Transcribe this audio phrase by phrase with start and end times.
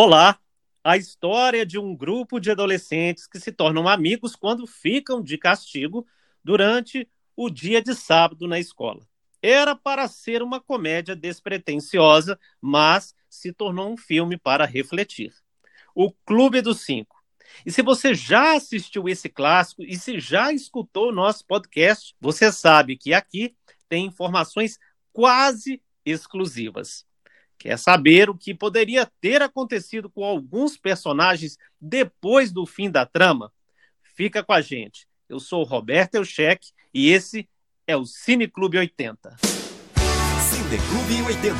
[0.00, 0.38] Olá!
[0.84, 6.06] A história de um grupo de adolescentes que se tornam amigos quando ficam de castigo
[6.44, 9.04] durante o dia de sábado na escola.
[9.42, 15.34] Era para ser uma comédia despretensiosa, mas se tornou um filme para refletir.
[15.92, 17.20] O Clube dos Cinco.
[17.66, 22.52] E se você já assistiu esse clássico e se já escutou o nosso podcast, você
[22.52, 23.56] sabe que aqui
[23.88, 24.78] tem informações
[25.12, 27.07] quase exclusivas.
[27.58, 33.52] Quer saber o que poderia ter acontecido com alguns personagens depois do fim da trama?
[34.16, 35.08] Fica com a gente.
[35.28, 37.48] Eu sou o Roberto Eucheck e esse
[37.86, 39.36] é o Cine Clube 80.
[39.42, 41.58] Cine Clube 80.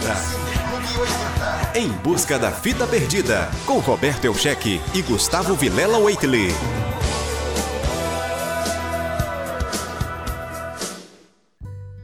[1.76, 6.48] Em busca da fita perdida, com Roberto Eucheck e Gustavo Vilela Waitley.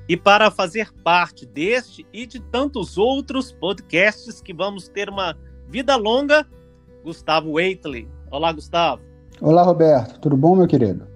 [0.07, 5.37] E para fazer parte deste e de tantos outros podcasts que vamos ter uma
[5.67, 6.47] vida longa,
[7.03, 8.07] Gustavo Waitley.
[8.31, 9.03] Olá, Gustavo.
[9.41, 10.21] Olá, Roberto.
[10.21, 11.07] Tudo bom, meu querido?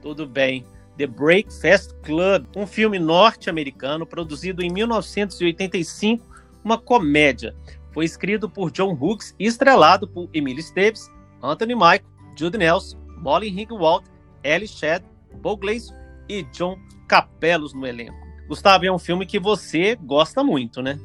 [0.00, 0.64] Tudo bem.
[0.96, 6.24] The Breakfast Club, um filme norte-americano produzido em 1985,
[6.64, 7.54] uma comédia.
[7.92, 11.10] Foi escrito por John Hughes e estrelado por Emily Stevens,
[11.42, 12.04] Anthony Michael,
[12.36, 14.04] Jude Nelson, Molly Ringwald,
[14.44, 15.04] Ellie Shedd,
[15.42, 16.76] Paul Gleason e John
[17.08, 18.16] Capelos no elenco.
[18.48, 20.98] Gustavo, é um filme que você gosta muito, né?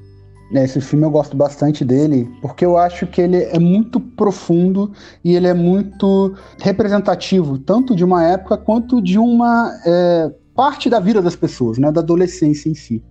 [0.54, 4.92] É, esse filme eu gosto bastante dele, porque eu acho que ele é muito profundo
[5.24, 11.00] e ele é muito representativo, tanto de uma época quanto de uma é, parte da
[11.00, 13.02] vida das pessoas, né, da adolescência em si.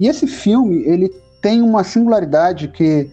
[0.00, 1.08] E esse filme, ele
[1.40, 3.08] tem uma singularidade que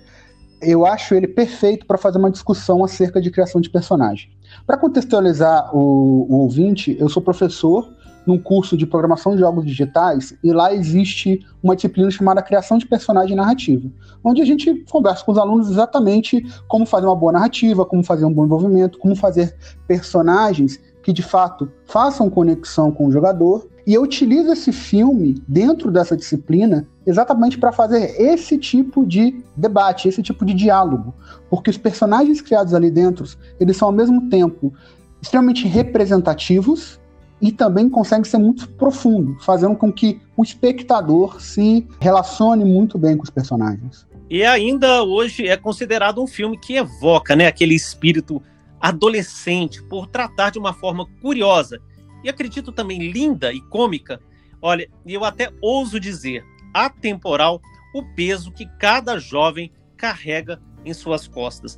[0.60, 4.30] eu acho ele perfeito para fazer uma discussão acerca de criação de personagem.
[4.66, 7.88] Para contextualizar o, o ouvinte, eu sou professor
[8.28, 12.86] num curso de programação de jogos digitais e lá existe uma disciplina chamada criação de
[12.86, 13.90] personagem narrativa,
[14.22, 18.26] onde a gente conversa com os alunos exatamente como fazer uma boa narrativa, como fazer
[18.26, 19.56] um bom envolvimento, como fazer
[19.88, 23.66] personagens que de fato façam conexão com o jogador.
[23.86, 30.10] E eu utilizo esse filme dentro dessa disciplina exatamente para fazer esse tipo de debate,
[30.10, 31.14] esse tipo de diálogo,
[31.50, 33.24] porque os personagens criados ali dentro,
[33.58, 34.74] eles são ao mesmo tempo
[35.22, 37.00] extremamente representativos
[37.42, 43.16] e também consegue ser muito profundo, fazendo com que o espectador se relacione muito bem
[43.16, 44.08] com os personagens.
[44.30, 48.42] E ainda hoje é considerado um filme que evoca né, aquele espírito
[48.80, 51.80] adolescente por tratar de uma forma curiosa
[52.24, 54.20] e acredito também linda e cômica.
[54.62, 56.44] Olha, eu até ouso dizer,
[56.74, 57.62] atemporal,
[57.94, 61.78] o peso que cada jovem carrega em suas costas.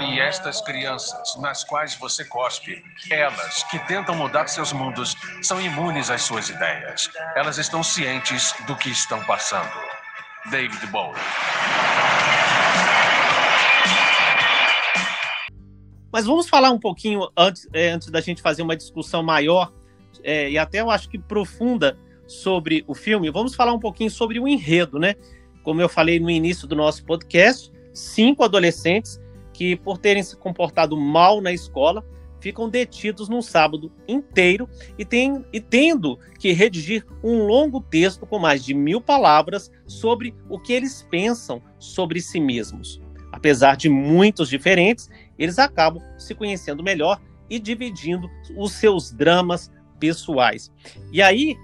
[0.00, 6.10] E estas crianças nas quais você cospe, elas que tentam mudar seus mundos, são imunes
[6.10, 7.10] às suas ideias.
[7.34, 9.72] Elas estão cientes do que estão passando.
[10.50, 11.14] David Bowie.
[16.12, 19.72] Mas vamos falar um pouquinho antes, é, antes da gente fazer uma discussão maior
[20.22, 23.30] é, e até eu acho que profunda sobre o filme.
[23.30, 25.14] Vamos falar um pouquinho sobre o enredo, né?
[25.62, 29.20] Como eu falei no início do nosso podcast, cinco adolescentes
[29.52, 32.04] que, por terem se comportado mal na escola,
[32.40, 34.68] ficam detidos num sábado inteiro
[34.98, 40.34] e, tem, e tendo que redigir um longo texto com mais de mil palavras sobre
[40.48, 43.00] o que eles pensam sobre si mesmos.
[43.32, 45.08] Apesar de muitos diferentes,
[45.38, 50.70] eles acabam se conhecendo melhor e dividindo os seus dramas pessoais.
[51.10, 51.56] E aí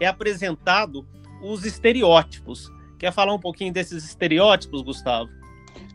[0.00, 1.06] é apresentado
[1.42, 2.70] os estereótipos.
[2.98, 5.30] Quer falar um pouquinho desses estereótipos, Gustavo?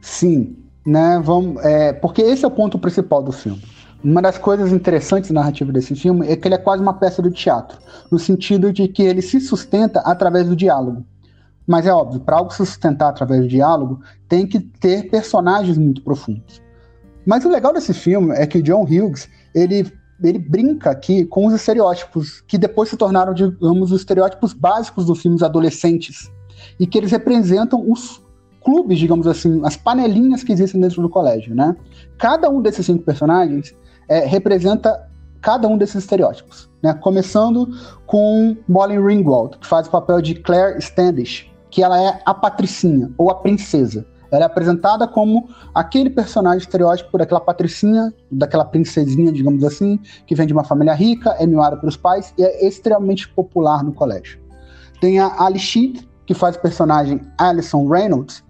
[0.01, 1.19] Sim, né?
[1.23, 3.62] Vamos, é, porque esse é o ponto principal do filme.
[4.03, 7.31] Uma das coisas interessantes narrativa desse filme é que ele é quase uma peça de
[7.31, 7.78] teatro,
[8.09, 11.06] no sentido de que ele se sustenta através do diálogo.
[11.68, 16.01] Mas é óbvio, para algo se sustentar através do diálogo, tem que ter personagens muito
[16.01, 16.62] profundos.
[17.25, 19.85] Mas o legal desse filme é que John Hughes, ele,
[20.23, 25.22] ele brinca aqui com os estereótipos que depois se tornaram, digamos, os estereótipos básicos dos
[25.22, 26.31] filmes adolescentes.
[26.79, 28.22] E que eles representam os
[28.63, 31.75] clubes, digamos assim, as panelinhas que existem dentro do colégio, né?
[32.17, 33.75] Cada um desses cinco personagens
[34.07, 35.07] é, representa
[35.41, 36.94] cada um desses estereótipos, né?
[36.94, 37.67] Começando
[38.06, 43.11] com Molly Ringwald, que faz o papel de Claire Standish, que ela é a patricinha,
[43.17, 44.06] ou a princesa.
[44.31, 50.45] Ela é apresentada como aquele personagem estereótipo daquela patricinha, daquela princesinha, digamos assim, que vem
[50.45, 54.39] de uma família rica, é mimada pelos pais e é extremamente popular no colégio.
[55.01, 58.44] Tem a Ali Sheed, que faz o personagem Alison Reynolds,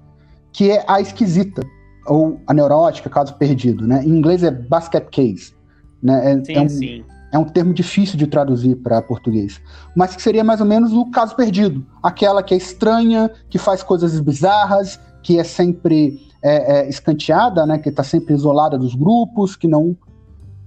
[0.51, 1.61] que é a esquisita,
[2.05, 4.03] ou a neurótica, caso perdido, né?
[4.03, 5.53] Em inglês é basket case.
[6.01, 6.33] Né?
[6.33, 7.05] É, sim, é um, sim.
[7.33, 9.61] é um termo difícil de traduzir para português,
[9.95, 13.83] mas que seria mais ou menos o caso perdido, aquela que é estranha, que faz
[13.83, 19.55] coisas bizarras, que é sempre é, é, escanteada, né, que está sempre isolada dos grupos,
[19.55, 19.95] que não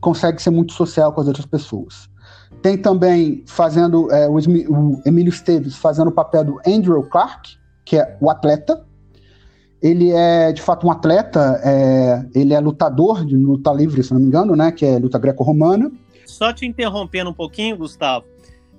[0.01, 2.11] consegue ser muito social com as outras pessoas.
[2.61, 7.97] Tem também fazendo é, o, o Emílio Esteves fazendo o papel do Andrew Clark, que
[7.97, 8.85] é o atleta.
[9.83, 14.21] Ele é de fato um atleta, é, ele é lutador de luta livre, se não
[14.21, 15.91] me engano, né, que é luta greco-romana
[16.33, 18.27] só te interrompendo um pouquinho, Gustavo,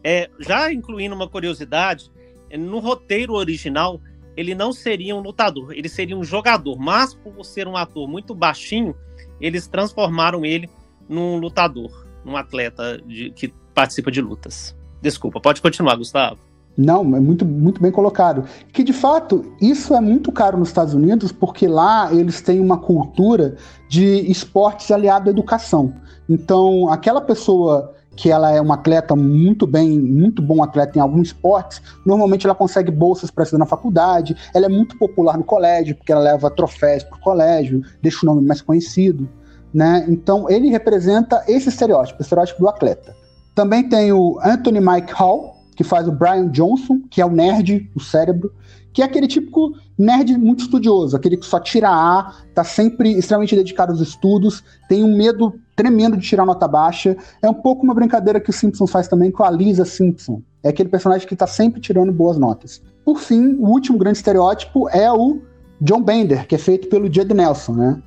[0.04, 2.12] é, já incluindo uma curiosidade,
[2.50, 4.02] é, no roteiro original,
[4.36, 8.34] ele não seria um lutador, ele seria um jogador, mas por ser um ator muito
[8.34, 8.96] baixinho,
[9.40, 10.70] eles transformaram ele
[11.08, 14.76] num lutador, num atleta de, que participa de lutas.
[15.02, 16.40] Desculpa, pode continuar, Gustavo.
[16.76, 18.46] Não, é muito, muito bem colocado.
[18.72, 22.78] Que de fato, isso é muito caro nos Estados Unidos, porque lá eles têm uma
[22.78, 23.56] cultura
[23.88, 25.94] de esportes aliado à educação.
[26.28, 31.30] Então, aquela pessoa que ela é uma atleta muito bem, muito bom atleta em alguns
[31.30, 35.96] esportes, normalmente ela consegue bolsas para estudar na faculdade, ela é muito popular no colégio,
[35.96, 39.28] porque ela leva troféus para o colégio, deixa o nome mais conhecido,
[39.74, 40.06] né?
[40.08, 43.16] Então, ele representa esse estereótipo, o estereótipo do atleta.
[43.56, 47.90] Também tem o Anthony Mike Hall, que faz o Brian Johnson, que é o nerd,
[47.96, 48.52] o cérebro,
[48.94, 53.56] que é aquele típico nerd muito estudioso, aquele que só tira A, tá sempre extremamente
[53.56, 57.18] dedicado aos estudos, tem um medo tremendo de tirar nota baixa.
[57.42, 60.42] É um pouco uma brincadeira que o Simpson faz também com a Lisa Simpson.
[60.62, 62.82] É aquele personagem que tá sempre tirando boas notas.
[63.04, 65.42] Por fim, o último grande estereótipo é o
[65.82, 68.02] John Bender, que é feito pelo Judd Nelson, né?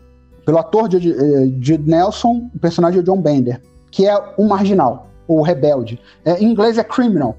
[0.45, 3.61] Pelo ator Judd, eh, Nelson, o personagem é o John Bender,
[3.91, 6.01] que é um marginal, ou rebelde.
[6.25, 7.37] É, em inglês é criminal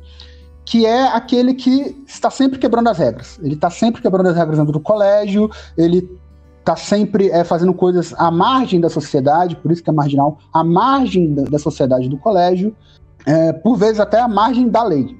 [0.68, 3.40] que é aquele que está sempre quebrando as regras.
[3.42, 6.06] Ele está sempre quebrando as regras dentro do colégio, ele
[6.60, 10.66] está sempre é, fazendo coisas à margem da sociedade, por isso que é marginal, à
[10.66, 12.76] margem da, da sociedade do colégio,
[13.26, 15.16] é, por vezes até à margem da lei.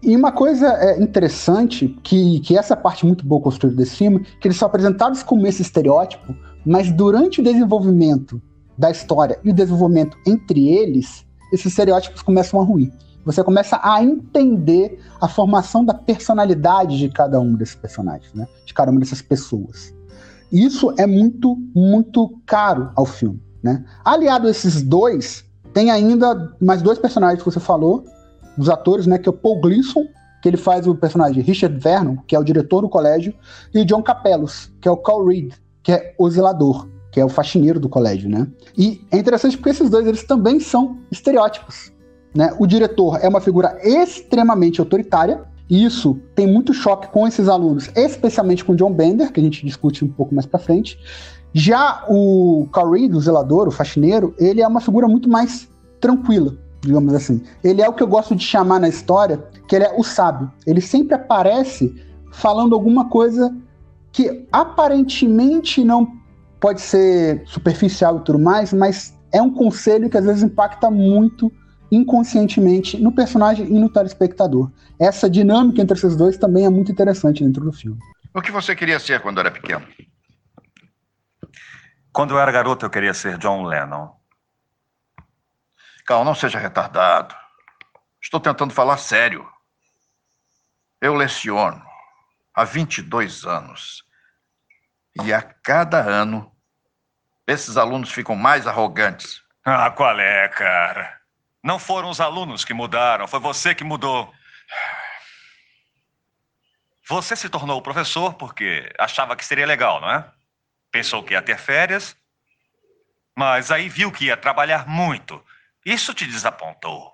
[0.00, 4.46] E uma coisa é, interessante, que, que essa parte muito boa construída desse filme, que
[4.46, 6.32] eles são apresentados como esse estereótipo,
[6.64, 8.40] mas durante o desenvolvimento
[8.78, 12.92] da história e o desenvolvimento entre eles, esses estereótipos começam a ruir.
[13.24, 18.46] Você começa a entender a formação da personalidade de cada um desses personagens, né?
[18.64, 19.92] De cada uma dessas pessoas.
[20.52, 23.84] Isso é muito, muito caro ao filme, né?
[24.04, 25.44] Aliado a esses dois,
[25.74, 28.04] tem ainda mais dois personagens que você falou,
[28.56, 29.18] dos atores, né?
[29.18, 30.04] Que é o Paul Gleason,
[30.40, 33.34] que ele faz o personagem Richard Vernon, que é o diretor do colégio,
[33.74, 35.52] e John Capellos, que é o Carl Reed,
[35.82, 38.46] que é o zelador, que é o faxineiro do colégio, né?
[38.76, 41.90] E é interessante porque esses dois, eles também são estereótipos,
[42.34, 42.54] né?
[42.58, 45.40] O diretor é uma figura extremamente autoritária,
[45.70, 49.64] e isso tem muito choque com esses alunos, especialmente com John Bender, que a gente
[49.64, 50.98] discute um pouco mais para frente.
[51.54, 56.54] Já o Carl Reed, o zelador, o faxineiro, ele é uma figura muito mais tranquila,
[56.82, 57.40] digamos assim.
[57.64, 60.52] Ele é o que eu gosto de chamar na história, que ele é o sábio.
[60.66, 61.96] Ele sempre aparece
[62.30, 63.56] falando alguma coisa
[64.12, 66.25] que aparentemente não
[66.60, 71.52] pode ser superficial e tudo mais, mas é um conselho que às vezes impacta muito
[71.90, 74.70] inconscientemente no personagem e no telespectador.
[74.98, 77.98] Essa dinâmica entre esses dois também é muito interessante dentro do filme.
[78.34, 79.86] O que você queria ser quando era pequeno?
[82.12, 84.08] Quando eu era garoto, eu queria ser John Lennon.
[86.06, 87.34] Cal, não seja retardado.
[88.22, 89.46] Estou tentando falar sério.
[91.00, 91.82] Eu leciono
[92.54, 94.02] há 22 anos.
[95.24, 96.52] E a cada ano,
[97.46, 99.42] esses alunos ficam mais arrogantes.
[99.64, 101.20] Ah, qual é, cara?
[101.62, 104.32] Não foram os alunos que mudaram, foi você que mudou.
[107.08, 110.28] Você se tornou professor porque achava que seria legal, não é?
[110.90, 112.16] Pensou que ia ter férias,
[113.36, 115.44] mas aí viu que ia trabalhar muito.
[115.84, 117.12] Isso te desapontou.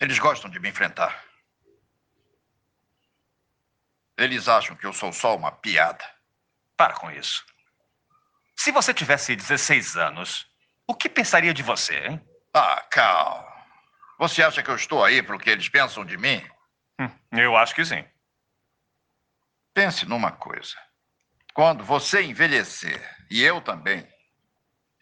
[0.00, 1.22] Eles gostam de me enfrentar.
[4.16, 6.04] Eles acham que eu sou só uma piada.
[6.76, 7.44] Para com isso.
[8.56, 10.46] Se você tivesse 16 anos,
[10.86, 12.28] o que pensaria de você, hein?
[12.54, 13.48] Ah, Cal.
[14.18, 16.40] Você acha que eu estou aí para o que eles pensam de mim?
[17.00, 18.04] Hum, eu acho que sim.
[19.74, 20.76] Pense numa coisa.
[21.54, 23.00] Quando você envelhecer,
[23.30, 24.06] e eu também,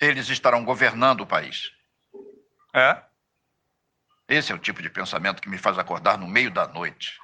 [0.01, 1.71] eles estarão governando o país.
[2.75, 3.03] É?
[4.29, 7.19] Esse é o tipo de pensamento que me faz acordar no meio da noite.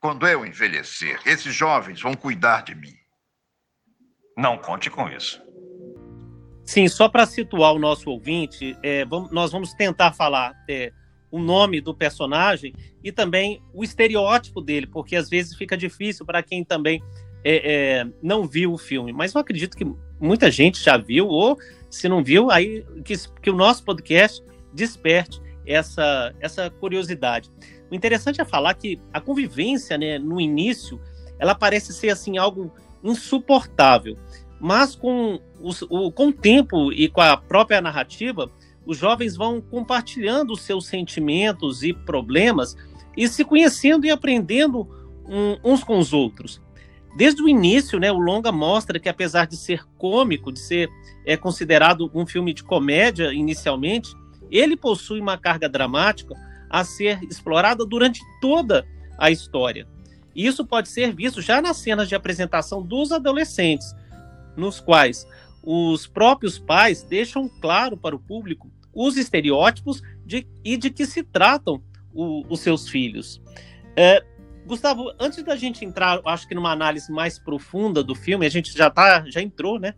[0.00, 2.94] Quando eu envelhecer, esses jovens vão cuidar de mim.
[4.36, 5.42] Não conte com isso.
[6.64, 10.92] Sim, só para situar o nosso ouvinte, é, vamos, nós vamos tentar falar é,
[11.30, 16.42] o nome do personagem e também o estereótipo dele, porque às vezes fica difícil para
[16.42, 17.02] quem também
[17.44, 19.12] é, é, não viu o filme.
[19.12, 19.86] Mas eu acredito que
[20.20, 21.56] muita gente já viu, ou
[21.88, 24.42] se não viu, aí que, que o nosso podcast
[24.74, 27.50] desperte essa, essa curiosidade.
[27.90, 31.00] O interessante é falar que a convivência, né, no início,
[31.38, 34.16] ela parece ser assim algo insuportável,
[34.60, 38.50] mas com o, com o tempo e com a própria narrativa,
[38.84, 42.76] os jovens vão compartilhando os seus sentimentos e problemas
[43.16, 44.88] e se conhecendo e aprendendo
[45.26, 46.60] um, uns com os outros.
[47.16, 50.88] Desde o início, né, o longa mostra que apesar de ser cômico, de ser
[51.24, 54.14] é, considerado um filme de comédia inicialmente,
[54.50, 56.34] ele possui uma carga dramática
[56.70, 58.86] a ser explorada durante toda
[59.18, 59.86] a história.
[60.34, 63.94] Isso pode ser visto já nas cenas de apresentação dos adolescentes,
[64.56, 65.26] nos quais
[65.62, 71.22] os próprios pais deixam claro para o público os estereótipos de, e de que se
[71.22, 71.82] tratam
[72.14, 73.42] o, os seus filhos.
[73.94, 74.24] É,
[74.66, 78.76] Gustavo, antes da gente entrar, acho que numa análise mais profunda do filme, a gente
[78.76, 79.94] já tá, já entrou, né?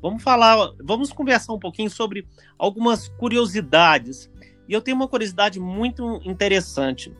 [0.00, 2.26] Vamos falar, vamos conversar um pouquinho sobre
[2.58, 4.30] algumas curiosidades.
[4.68, 7.12] E eu tenho uma curiosidade muito interessante.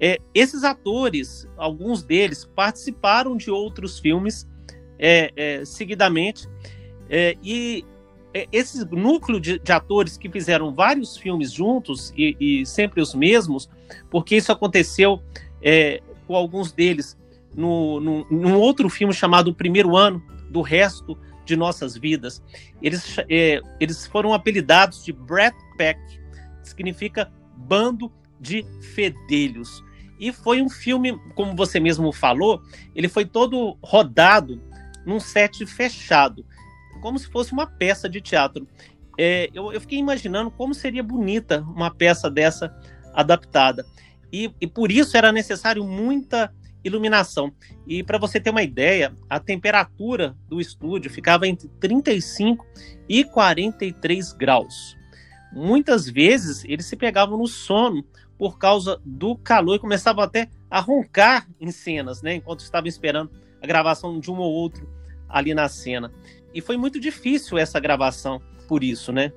[0.00, 4.46] É, esses atores, alguns deles, participaram de outros filmes
[4.98, 6.48] é, é, seguidamente.
[7.08, 7.84] É, e
[8.32, 13.14] é, esse núcleo de, de, atores que fizeram vários filmes juntos e, e sempre os
[13.14, 13.68] mesmos,
[14.10, 15.22] porque isso aconteceu
[15.62, 17.16] é, com alguns deles
[17.54, 22.42] no, no, num outro filme chamado O Primeiro Ano do Resto de Nossas Vidas.
[22.82, 23.16] Eles,
[23.78, 26.00] eles foram apelidados de Brat Pack,
[26.68, 29.82] significa bando de fedelhos.
[30.18, 32.62] E foi um filme, como você mesmo falou,
[32.94, 34.62] ele foi todo rodado
[35.04, 36.44] num set fechado
[37.04, 38.66] como se fosse uma peça de teatro.
[39.18, 42.74] É, eu, eu, fiquei imaginando como seria bonita uma peça dessa
[43.12, 43.84] adaptada.
[44.32, 46.50] E, e por isso era necessário muita
[46.82, 47.52] iluminação.
[47.86, 52.66] E para você ter uma ideia, a temperatura do estúdio ficava entre 35
[53.06, 54.96] e 43 graus.
[55.54, 58.04] Muitas vezes eles se pegavam no sono
[58.36, 63.30] por causa do calor e começavam até a roncar em cenas, né, enquanto estavam esperando
[63.62, 64.88] a gravação de um ou outro
[65.28, 66.12] ali na cena.
[66.52, 69.32] E foi muito difícil essa gravação por isso, né?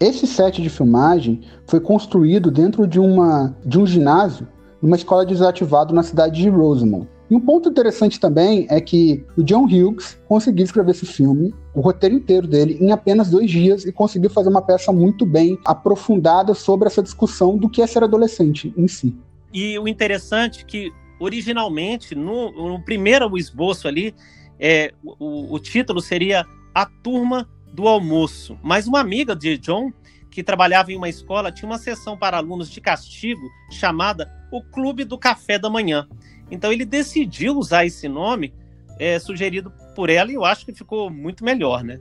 [0.00, 4.48] Esse set de filmagem foi construído dentro de, uma, de um ginásio,
[4.80, 7.06] numa escola desativada na cidade de Rosemont.
[7.30, 11.80] E um ponto interessante também é que o John Hughes conseguiu escrever esse filme, o
[11.80, 16.54] roteiro inteiro dele, em apenas dois dias e conseguiu fazer uma peça muito bem aprofundada
[16.54, 19.16] sobre essa discussão do que é ser adolescente em si.
[19.52, 24.12] E o interessante é que, originalmente, no, no primeiro esboço ali,
[24.58, 26.44] é, o, o título seria
[26.74, 28.58] a turma do almoço.
[28.60, 29.92] Mas uma amiga de John,
[30.30, 35.04] que trabalhava em uma escola, tinha uma sessão para alunos de castigo chamada o Clube
[35.04, 36.08] do Café da Manhã.
[36.50, 38.52] Então ele decidiu usar esse nome
[38.98, 41.98] é, sugerido por ela e eu acho que ficou muito melhor, né?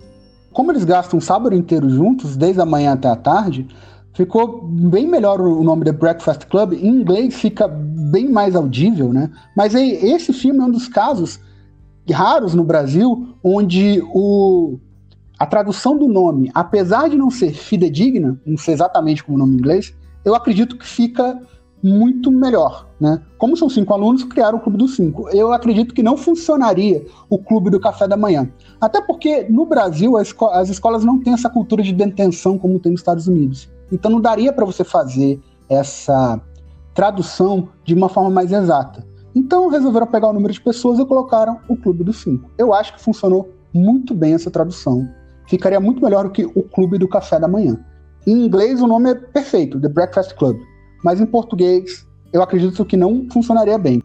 [0.51, 3.68] Como eles gastam o sábado inteiro juntos, desde a manhã até a tarde,
[4.13, 6.74] ficou bem melhor o nome The Breakfast Club.
[6.74, 9.32] Em inglês fica bem mais audível, né?
[9.56, 11.39] Mas aí, esse filme é um dos casos
[12.12, 14.79] raros no Brasil, onde o,
[15.38, 19.53] a tradução do nome, apesar de não ser fidedigna, não ser exatamente como o nome
[19.53, 19.94] em inglês,
[20.25, 21.39] eu acredito que fica
[21.82, 23.22] muito melhor, né?
[23.38, 25.30] Como são cinco alunos, criaram o Clube dos Cinco.
[25.30, 28.50] Eu acredito que não funcionaria o Clube do Café da Manhã.
[28.80, 32.92] Até porque no Brasil esco as escolas não têm essa cultura de detenção como tem
[32.92, 33.70] nos Estados Unidos.
[33.92, 36.42] Então não daria para você fazer essa
[36.94, 39.06] tradução de uma forma mais exata.
[39.34, 42.50] Então resolveram pegar o número de pessoas e colocaram o Clube dos Cinco.
[42.58, 45.08] Eu acho que funcionou muito bem essa tradução.
[45.48, 47.80] Ficaria muito melhor do que o Clube do Café da Manhã.
[48.28, 50.58] Em inglês o nome é perfeito, The Breakfast Club.
[51.03, 54.01] Mas em português eu acredito que não funcionaria bem.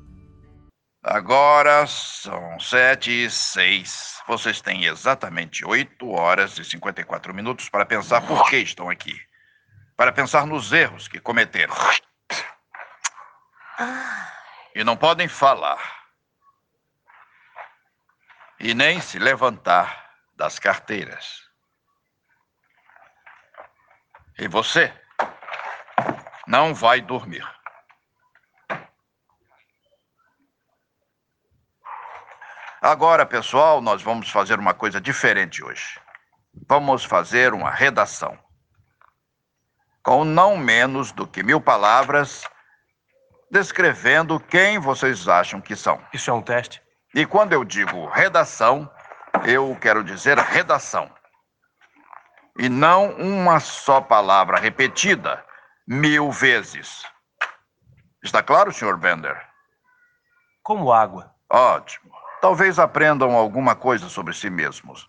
[1.02, 4.18] Agora são sete e seis.
[4.26, 9.14] Vocês têm exatamente oito horas e 54 minutos para pensar por que estão aqui.
[9.96, 11.74] Para pensar nos erros que cometeram.
[14.74, 15.78] E não podem falar
[18.58, 21.42] e nem se levantar das carteiras.
[24.38, 24.92] E você
[26.46, 27.44] não vai dormir.
[32.80, 35.98] Agora, pessoal, nós vamos fazer uma coisa diferente hoje.
[36.68, 38.38] Vamos fazer uma redação.
[40.02, 42.44] Com não menos do que mil palavras
[43.50, 45.98] descrevendo quem vocês acham que são.
[46.12, 46.82] Isso é um teste?
[47.14, 48.90] E quando eu digo redação,
[49.46, 51.10] eu quero dizer redação.
[52.58, 55.42] E não uma só palavra repetida
[55.86, 57.04] mil vezes.
[58.22, 58.96] Está claro, Sr.
[58.96, 59.36] Bender?
[60.62, 61.34] Como água.
[61.50, 62.12] Ótimo.
[62.40, 65.08] Talvez aprendam alguma coisa sobre si mesmos.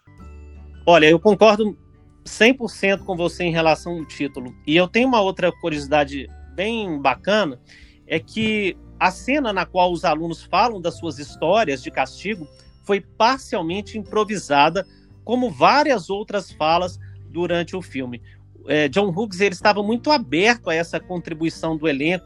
[0.86, 1.78] Olha, eu concordo
[2.26, 4.54] 100% com você em relação ao título.
[4.68, 7.60] E eu tenho uma outra curiosidade bem bacana,
[8.08, 12.48] é que a cena na qual os alunos falam das suas histórias de castigo
[12.84, 14.86] foi parcialmente improvisada,
[15.24, 18.22] como várias outras falas durante o filme.
[18.68, 22.26] É, John Hughes ele estava muito aberto a essa contribuição do elenco,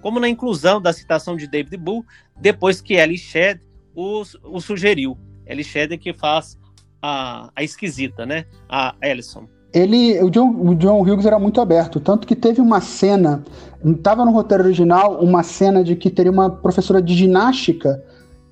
[0.00, 2.04] como na inclusão da citação de David Bull,
[2.40, 3.60] depois que Ellie Shedd
[3.94, 5.16] o, o sugeriu.
[5.46, 6.58] Ellie Shedd é que faz
[7.00, 8.44] a, a esquisita, né?
[8.68, 12.80] A Ellison ele, o John, o John Hughes era muito aberto, tanto que teve uma
[12.80, 13.44] cena,
[13.84, 18.02] estava no roteiro original, uma cena de que teria uma professora de ginástica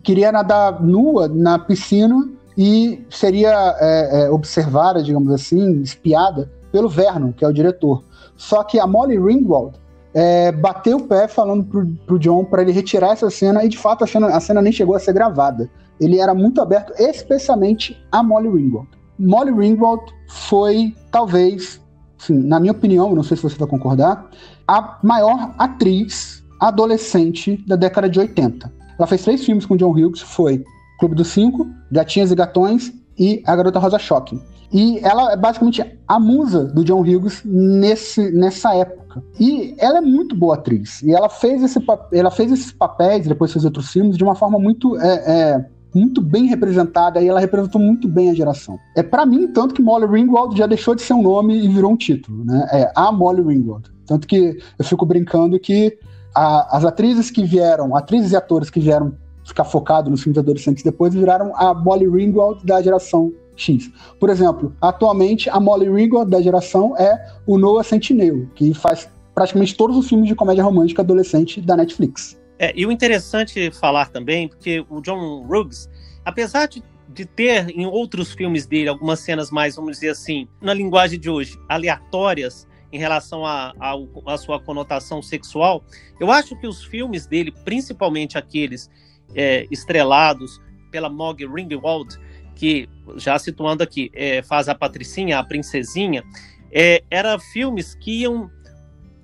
[0.03, 7.31] queria nadar nua na piscina e seria é, é, observada, digamos assim, espiada pelo Vernon,
[7.31, 8.03] que é o diretor.
[8.37, 9.77] Só que a Molly Ringwald
[10.13, 13.79] é, bateu o pé falando pro, pro John para ele retirar essa cena e de
[13.79, 15.71] fato a cena, a cena nem chegou a ser gravada.
[16.01, 18.89] Ele era muito aberto, especialmente a Molly Ringwald.
[19.17, 21.81] Molly Ringwald foi, talvez,
[22.21, 24.29] assim, na minha opinião, não sei se você vai concordar,
[24.67, 28.73] a maior atriz adolescente da década de 80.
[28.99, 30.65] Ela fez três filmes com John Hughes, foi
[30.99, 34.41] Clube dos Cinco, Gatinhas e Gatões e A Garota Rosa Shocking.
[34.73, 39.23] E ela é basicamente a musa do John Hughes nesse, nessa época.
[39.39, 41.01] E ela é muito boa atriz.
[41.03, 41.79] E ela fez, esse,
[42.13, 46.21] ela fez esses papéis, depois fez outros filmes, de uma forma muito é, é, muito
[46.21, 48.77] bem representada e ela representou muito bem a geração.
[48.97, 51.93] É para mim tanto que Molly Ringwald já deixou de ser um nome e virou
[51.93, 52.67] um título, né?
[52.73, 53.89] É a Molly Ringwald.
[54.05, 55.97] Tanto que eu fico brincando que
[56.35, 60.83] a, as atrizes que vieram, atrizes e atores que vieram ficar focado nos filmes adolescentes
[60.83, 63.91] depois viraram a Molly Ringwald da geração X.
[64.19, 69.77] Por exemplo, atualmente a Molly Ringwald da geração é o Noah Centineo, que faz praticamente
[69.77, 72.41] todos os filmes de comédia romântica adolescente da Netflix.
[72.59, 75.89] É, e o interessante falar também, porque o John Ruggs,
[76.25, 80.73] apesar de, de ter em outros filmes dele algumas cenas mais, vamos dizer assim, na
[80.73, 85.85] linguagem de hoje, aleatórias em relação à sua conotação sexual,
[86.21, 88.89] eu acho que os filmes dele, principalmente aqueles
[89.35, 92.17] é, estrelados pela Mogg Ringwald,
[92.55, 96.23] que, já situando aqui, é, faz a Patricinha, a Princesinha,
[96.71, 98.49] é, eram filmes que iam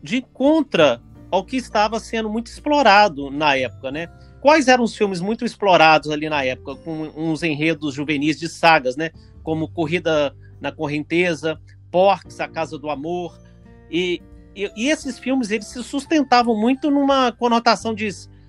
[0.02, 4.08] de contra ao que estava sendo muito explorado na época, né?
[4.40, 8.96] Quais eram os filmes muito explorados ali na época, com uns enredos juvenis de sagas,
[8.96, 9.10] né?
[9.44, 11.56] Como Corrida na Correnteza,
[11.88, 13.38] Porcs, A Casa do Amor.
[13.90, 14.22] E,
[14.54, 18.08] e, e, esses filmes eles se sustentavam muito numa conotação de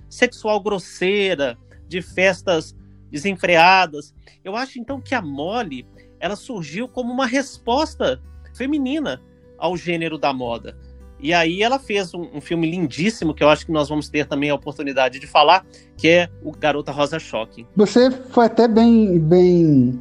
[0.10, 2.76] sexual grosseira, de festas
[3.10, 4.14] desenfreadas.
[4.44, 5.86] Eu acho então que a Molly
[6.20, 8.22] ela surgiu como uma resposta
[8.56, 9.22] feminina
[9.58, 10.78] ao gênero da moda.
[11.20, 14.26] E aí ela fez um, um, filme lindíssimo, que eu acho que nós vamos ter
[14.26, 15.64] também a oportunidade de falar,
[15.96, 17.66] que é o Garota Rosa Choque.
[17.76, 20.00] Você foi até bem, bem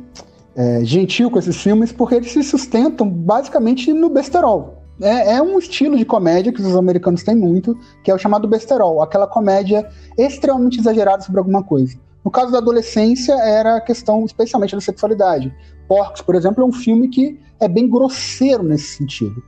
[0.57, 4.80] é, gentil com esses filmes, porque eles se sustentam basicamente no besterol.
[5.01, 8.47] É, é, um estilo de comédia que os americanos têm muito, que é o chamado
[8.47, 11.97] besterol, aquela comédia extremamente exagerada sobre alguma coisa.
[12.25, 15.55] No caso da adolescência, era a questão especialmente da sexualidade.
[15.89, 19.43] Porcos, por exemplo, é um filme que é bem grosseiro nesse sentido.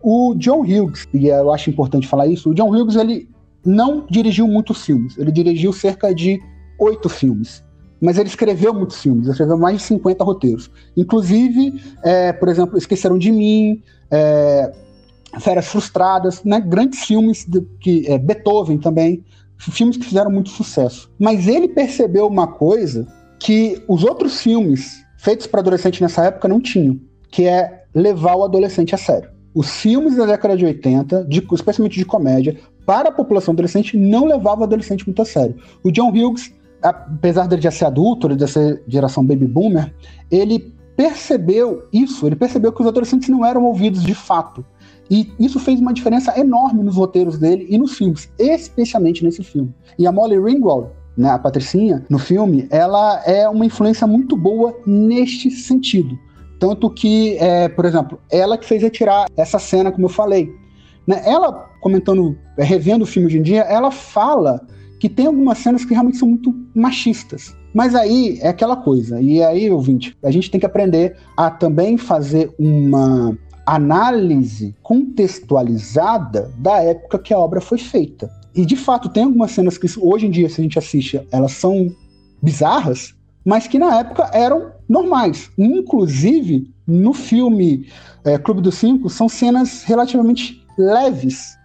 [0.00, 3.28] O John Hughes, e eu acho importante falar isso, o John Hughes ele
[3.64, 6.40] não dirigiu muitos filmes, ele dirigiu cerca de
[6.78, 7.64] oito filmes.
[8.00, 10.70] Mas ele escreveu muitos filmes, ele escreveu mais de 50 roteiros.
[10.96, 14.72] Inclusive, é, por exemplo, Esqueceram de Mim, é,
[15.40, 19.24] Férias Frustradas, né, grandes filmes, de, que é, Beethoven também,
[19.58, 21.10] filmes que fizeram muito sucesso.
[21.18, 23.06] Mas ele percebeu uma coisa
[23.38, 28.44] que os outros filmes feitos para adolescente nessa época não tinham, que é levar o
[28.44, 33.12] adolescente a sério os filmes da década de 80, de, especialmente de comédia, para a
[33.12, 35.54] população adolescente, não levavam o adolescente muito a sério.
[35.82, 39.94] O John Hughes, apesar de já ser adulto, ele de ser geração baby boomer,
[40.30, 44.64] ele percebeu isso, ele percebeu que os adolescentes não eram ouvidos de fato.
[45.10, 49.72] E isso fez uma diferença enorme nos roteiros dele e nos filmes, especialmente nesse filme.
[49.98, 54.76] E a Molly Ringwald, né, a Patricinha, no filme, ela é uma influência muito boa
[54.86, 56.18] neste sentido.
[56.58, 60.50] Tanto que, é, por exemplo, ela que fez retirar essa cena, como eu falei.
[61.06, 61.22] Né?
[61.26, 64.66] Ela, comentando, é, revendo o filme hoje em dia, ela fala
[64.98, 67.54] que tem algumas cenas que realmente são muito machistas.
[67.74, 69.20] Mas aí é aquela coisa.
[69.20, 76.82] E aí, ouvinte, a gente tem que aprender a também fazer uma análise contextualizada da
[76.82, 78.30] época que a obra foi feita.
[78.54, 81.52] E de fato, tem algumas cenas que hoje em dia, se a gente assiste, elas
[81.52, 81.90] são
[82.40, 85.50] bizarras, mas que na época eram normais.
[85.58, 87.86] Inclusive, no filme
[88.24, 91.56] é, Clube dos Cinco, são cenas relativamente leves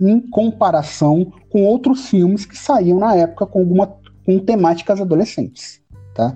[0.00, 3.86] em comparação com outros filmes que saíam na época com, alguma,
[4.24, 5.80] com temáticas adolescentes.
[6.14, 6.34] Tá?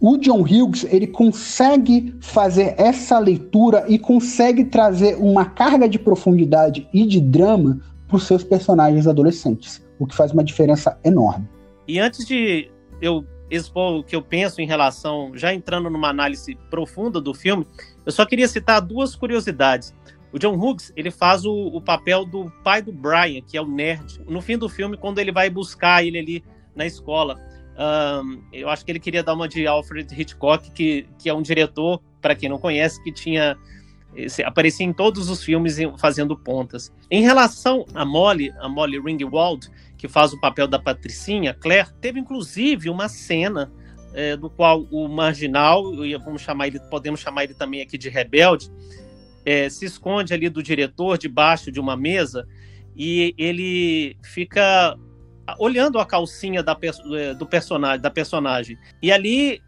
[0.00, 6.88] O John Hughes ele consegue fazer essa leitura e consegue trazer uma carga de profundidade
[6.92, 11.46] e de drama para os seus personagens adolescentes, o que faz uma diferença enorme.
[11.86, 16.54] E antes de eu expor o que eu penso em relação, já entrando numa análise
[16.70, 17.66] profunda do filme,
[18.04, 19.94] eu só queria citar duas curiosidades.
[20.32, 23.66] O John Hughes, ele faz o, o, papel do pai do Brian, que é o
[23.66, 24.20] nerd.
[24.28, 26.44] No fim do filme, quando ele vai buscar ele ali
[26.76, 27.40] na escola,
[27.78, 31.42] um, eu acho que ele queria dar uma de Alfred Hitchcock, que, que é um
[31.42, 33.56] diretor, para quem não conhece, que tinha
[34.44, 36.92] aparecia em todos os filmes fazendo pontas.
[37.10, 42.18] Em relação a Molly, a Molly Ringwald, que faz o papel da Patricinha, Claire, teve
[42.18, 43.70] inclusive uma cena
[44.14, 45.84] é, do qual o marginal,
[46.24, 48.70] vamos chamar ele, podemos chamar ele também aqui de rebelde,
[49.44, 52.46] é, se esconde ali do diretor debaixo de uma mesa
[52.96, 54.98] e ele fica
[55.58, 56.76] olhando a calcinha da,
[57.16, 58.78] é, do personagem, da personagem.
[59.02, 59.62] E ali,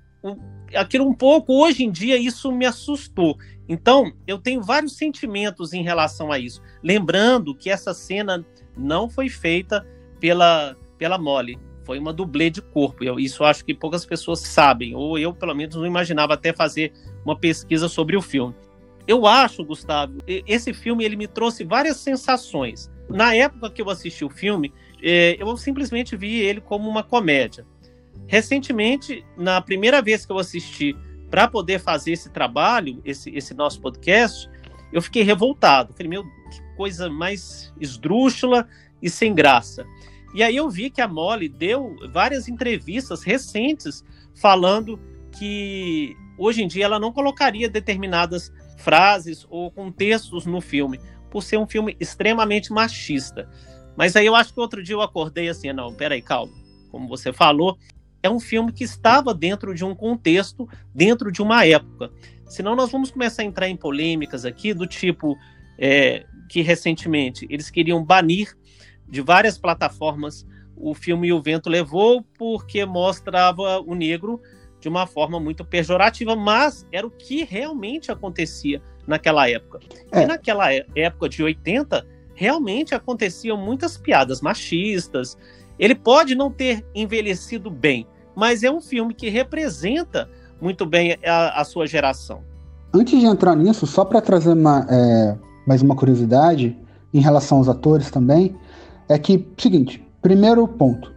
[0.74, 3.36] aquilo um pouco, hoje em dia, isso me assustou.
[3.68, 6.60] Então, eu tenho vários sentimentos em relação a isso.
[6.82, 8.44] Lembrando que essa cena
[8.76, 9.86] não foi feita
[10.18, 11.58] pela, pela Molly.
[11.84, 13.04] Foi uma dublê de corpo.
[13.04, 16.92] Eu, isso acho que poucas pessoas sabem, ou eu, pelo menos, não imaginava até fazer
[17.24, 18.54] uma pesquisa sobre o filme.
[19.06, 22.90] Eu acho, Gustavo, esse filme ele me trouxe várias sensações.
[23.08, 27.66] Na época que eu assisti o filme, eu simplesmente vi ele como uma comédia.
[28.26, 30.96] Recentemente, na primeira vez que eu assisti
[31.30, 34.48] para poder fazer esse trabalho, esse, esse nosso podcast,
[34.92, 35.92] eu fiquei revoltado.
[35.92, 38.68] Falei, meu, que coisa mais esdrúxula
[39.00, 39.86] e sem graça.
[40.34, 44.98] E aí eu vi que a Molly deu várias entrevistas recentes falando
[45.32, 51.58] que hoje em dia ela não colocaria determinadas frases ou contextos no filme, por ser
[51.58, 53.48] um filme extremamente machista.
[54.00, 56.54] Mas aí eu acho que outro dia eu acordei assim, não, peraí, calma.
[56.90, 57.76] Como você falou,
[58.22, 62.10] é um filme que estava dentro de um contexto, dentro de uma época.
[62.46, 65.36] Senão nós vamos começar a entrar em polêmicas aqui do tipo
[65.78, 68.56] é, que recentemente eles queriam banir
[69.06, 74.40] de várias plataformas o filme O Vento Levou porque mostrava o negro
[74.80, 79.78] de uma forma muito pejorativa, mas era o que realmente acontecia naquela época.
[80.10, 80.22] É.
[80.22, 85.36] E naquela é, época de 80, realmente aconteciam muitas piadas machistas.
[85.78, 90.26] Ele pode não ter envelhecido bem, mas é um filme que representa
[90.58, 92.40] muito bem a, a sua geração.
[92.94, 96.74] Antes de entrar nisso, só para trazer uma, é, mais uma curiosidade
[97.12, 98.56] em relação aos atores também,
[99.06, 101.12] é que, seguinte, primeiro ponto,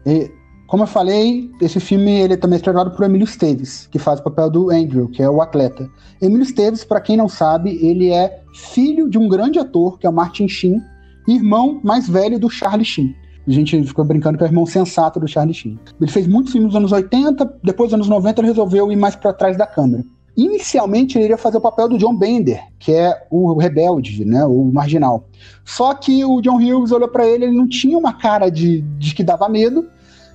[0.67, 4.23] como eu falei, esse filme ele é também estrelado por Emílio Esteves, que faz o
[4.23, 5.89] papel do Andrew, que é o atleta.
[6.21, 10.09] Emílio Esteves, para quem não sabe, ele é filho de um grande ator, que é
[10.09, 10.81] o Martin Sheen,
[11.27, 13.15] irmão mais velho do Charlie Sheen.
[13.47, 15.77] A gente ficou brincando que é o irmão sensato do Charlie Sheen.
[15.99, 19.15] Ele fez muitos filmes nos anos 80, depois dos anos 90 ele resolveu ir mais
[19.15, 20.03] para trás da câmera.
[20.35, 24.63] Inicialmente ele iria fazer o papel do John Bender, que é o rebelde, né, o
[24.65, 25.27] marginal.
[25.63, 29.13] Só que o John Hughes olhou para ele, ele não tinha uma cara de, de
[29.13, 29.87] que dava medo,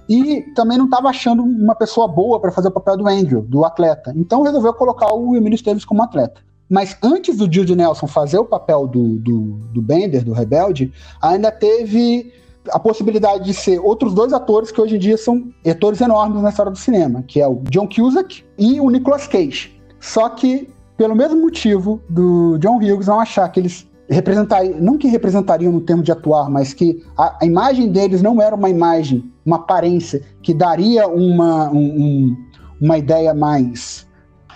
[0.08, 3.64] e também não estava achando uma pessoa boa para fazer o papel do Andrew, do
[3.64, 4.12] atleta.
[4.16, 6.40] Então resolveu colocar o Emílio Esteves como atleta.
[6.68, 9.40] Mas antes do Jude Nelson fazer o papel do, do,
[9.72, 12.32] do Bender, do rebelde, ainda teve
[12.70, 16.50] a possibilidade de ser outros dois atores que hoje em dia são atores enormes na
[16.50, 19.80] história do cinema, que é o John Cusack e o Nicolas Cage.
[20.00, 25.08] Só que, pelo mesmo motivo do John Hughes não achar que eles representariam, não que
[25.08, 29.30] representariam no termo de atuar, mas que a, a, imagem deles não era uma imagem,
[29.44, 32.36] uma aparência que daria uma, um, um,
[32.80, 34.07] uma ideia mais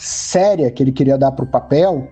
[0.03, 2.09] séria que ele queria dar para o papel,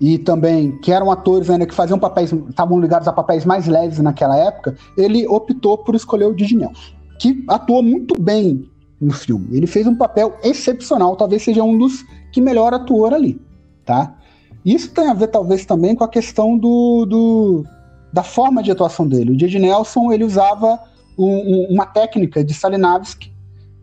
[0.00, 3.98] e também que eram atores ainda que faziam papéis, estavam ligados a papéis mais leves
[4.00, 8.68] naquela época, ele optou por escolher o Didi Nelson, que atuou muito bem
[9.00, 9.56] no filme.
[9.56, 13.40] Ele fez um papel excepcional, talvez seja um dos que melhor atuou ali,
[13.84, 14.14] tá?
[14.64, 17.64] Isso tem a ver, talvez, também com a questão do, do
[18.12, 19.32] da forma de atuação dele.
[19.32, 19.60] O J.J.
[19.60, 20.78] Nelson ele usava
[21.18, 23.32] um, um, uma técnica de Stalinavski,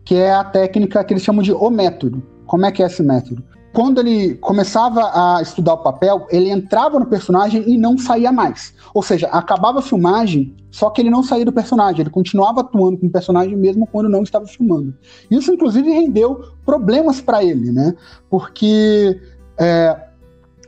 [0.04, 2.22] que é a técnica que eles chamam de o método.
[2.46, 3.42] Como é que é esse método?
[3.72, 8.74] Quando ele começava a estudar o papel, ele entrava no personagem e não saía mais.
[8.92, 12.98] Ou seja, acabava a filmagem, só que ele não saía do personagem, ele continuava atuando
[12.98, 14.94] com o personagem mesmo quando não estava filmando.
[15.30, 17.94] Isso, inclusive, rendeu problemas para ele, né?
[18.28, 19.18] Porque
[19.58, 19.96] é,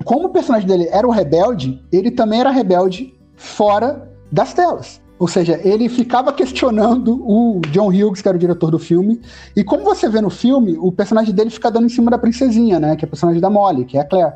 [0.02, 5.03] como o personagem dele era o rebelde, ele também era rebelde fora das telas.
[5.18, 9.20] Ou seja, ele ficava questionando o John Hughes, que era o diretor do filme.
[9.54, 12.80] E como você vê no filme, o personagem dele fica dando em cima da princesinha,
[12.80, 12.96] né?
[12.96, 14.34] Que é a personagem da Molly, que é a Claire.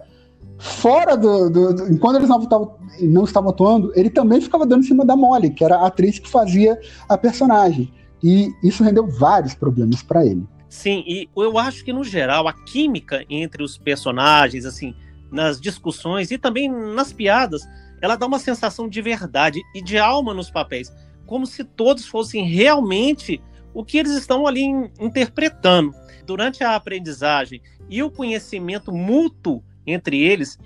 [0.56, 1.50] Fora do.
[1.50, 5.04] do, do enquanto eles não, tavam, não estavam atuando, ele também ficava dando em cima
[5.04, 7.92] da Molly, que era a atriz que fazia a personagem.
[8.22, 10.46] E isso rendeu vários problemas para ele.
[10.68, 14.94] Sim, e eu acho que no geral a química entre os personagens, assim,
[15.30, 17.62] nas discussões e também nas piadas,
[18.00, 20.92] ela dá uma sensação de verdade e de alma nos papéis,
[21.26, 23.40] como se todos fossem realmente
[23.74, 24.62] o que eles estão ali
[24.98, 25.94] interpretando.
[26.24, 30.58] Durante a aprendizagem e o conhecimento mútuo entre eles,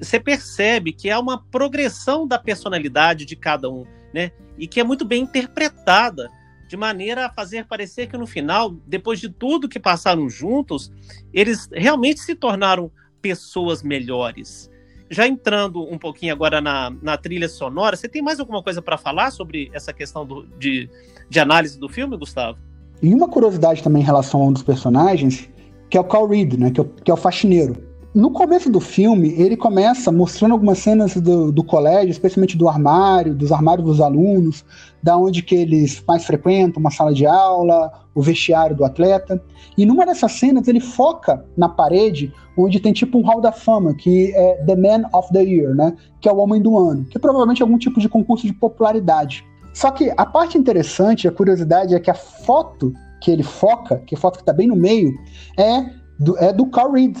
[0.00, 4.32] você percebe que há uma progressão da personalidade de cada um, né?
[4.58, 6.30] E que é muito bem interpretada,
[6.68, 10.90] de maneira a fazer parecer que no final, depois de tudo que passaram juntos,
[11.32, 14.70] eles realmente se tornaram pessoas melhores.
[15.12, 18.96] Já entrando um pouquinho agora na, na trilha sonora, você tem mais alguma coisa para
[18.96, 20.88] falar sobre essa questão do, de,
[21.28, 22.58] de análise do filme, Gustavo?
[23.02, 25.50] E uma curiosidade também em relação a um dos personagens,
[25.90, 28.70] que é o Carl Reed, né, que é o, que é o faxineiro no começo
[28.70, 33.86] do filme, ele começa mostrando algumas cenas do, do, colégio, especialmente do armário, dos armários
[33.86, 34.64] dos alunos,
[35.02, 39.42] da onde que eles mais frequentam, uma sala de aula, o vestiário do atleta.
[39.78, 43.94] E numa dessas cenas ele foca na parede, onde tem tipo um hall da fama,
[43.94, 45.94] que é The Man of the Year, né?
[46.20, 49.42] Que é o homem do ano, que é provavelmente algum tipo de concurso de popularidade.
[49.72, 54.14] Só que a parte interessante, a curiosidade é que a foto que ele foca, que
[54.14, 55.14] é a foto que está bem no meio,
[55.56, 55.86] é
[56.18, 57.16] do, é do Carl Reed,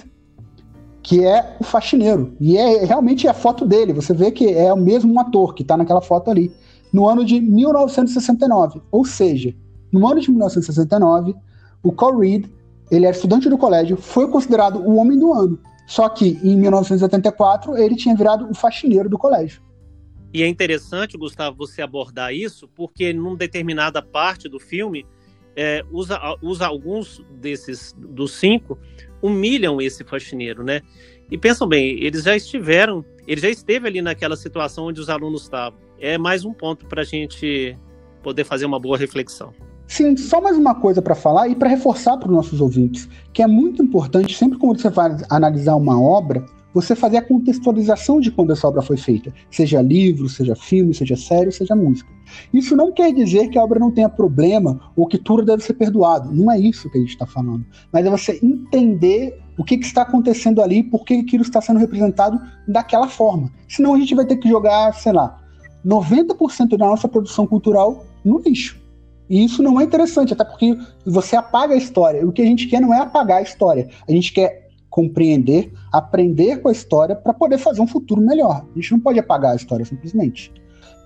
[1.02, 2.34] que é o faxineiro.
[2.40, 3.92] E é realmente a foto dele.
[3.92, 6.52] Você vê que é o mesmo ator que está naquela foto ali.
[6.92, 8.80] No ano de 1969.
[8.90, 9.54] Ou seja,
[9.90, 11.34] no ano de 1969,
[11.82, 12.46] o Carl Reed,
[12.90, 15.58] ele era estudante do colégio, foi considerado o homem do ano.
[15.86, 19.60] Só que em 1984 ele tinha virado o faxineiro do colégio.
[20.32, 25.04] E é interessante, Gustavo, você abordar isso, porque numa determinada parte do filme
[25.54, 28.78] é, usa, usa alguns desses dos cinco
[29.22, 30.82] humilham esse faxineiro, né?
[31.30, 35.42] E pensam bem, eles já estiveram, ele já esteve ali naquela situação onde os alunos
[35.42, 35.78] estavam.
[35.98, 37.78] É mais um ponto para a gente
[38.22, 39.52] poder fazer uma boa reflexão.
[39.86, 43.42] Sim, só mais uma coisa para falar e para reforçar para os nossos ouvintes, que
[43.42, 48.30] é muito importante, sempre quando você vai analisar uma obra, você fazer a contextualização de
[48.30, 52.10] quando essa obra foi feita, seja livro, seja filme, seja série, seja música.
[52.52, 55.74] Isso não quer dizer que a obra não tenha problema ou que tudo deve ser
[55.74, 56.32] perdoado.
[56.32, 57.64] Não é isso que a gente está falando.
[57.92, 61.78] Mas é você entender o que, que, está acontecendo ali, por que aquilo está sendo
[61.78, 63.50] representado daquela forma.
[63.68, 65.38] Senão a gente vai ter que jogar, sei lá,
[65.84, 68.80] 90% da nossa produção cultural no lixo.
[69.28, 72.26] E isso não é interessante, até porque você apaga a história.
[72.26, 73.88] O que a gente quer não é apagar a história.
[74.06, 78.66] A gente quer compreender, aprender com a história para poder fazer um futuro melhor.
[78.70, 80.52] A gente não pode apagar a história simplesmente.